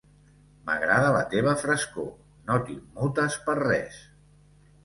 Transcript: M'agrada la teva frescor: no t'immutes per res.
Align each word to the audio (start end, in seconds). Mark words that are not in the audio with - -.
M'agrada 0.69 1.11
la 1.15 1.19
teva 1.33 1.53
frescor: 1.65 2.09
no 2.49 2.57
t'immutes 2.71 3.39
per 3.47 3.59
res. 3.63 4.05